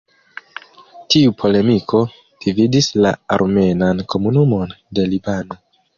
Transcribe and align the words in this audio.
Tiu 1.15 1.33
polemiko 1.41 2.01
dividis 2.45 2.89
la 3.07 3.11
armenan 3.37 4.03
komunumon 4.15 4.75
de 4.99 5.07
Libano. 5.13 5.61